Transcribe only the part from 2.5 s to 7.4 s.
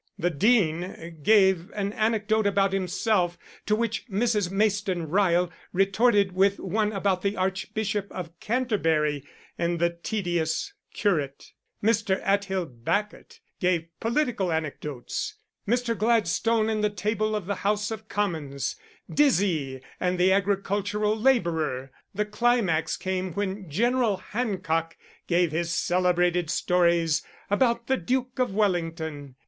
himself, to which Mrs. Mayston Ryle retorted with one about the